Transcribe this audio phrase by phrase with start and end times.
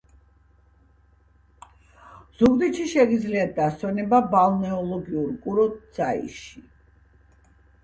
[2.39, 6.67] ზუგდიდში შეგიძლიათ დასვენება ბალნეოლოგიურ კურორტ ცაიშში